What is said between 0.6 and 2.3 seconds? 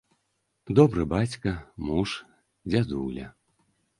Добры бацька, муж,